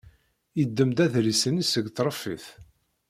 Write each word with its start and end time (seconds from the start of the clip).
Yeddem-d 0.57 0.97
adlis-nni 1.05 1.63
seg 1.71 1.85
tṛeffit. 1.89 2.45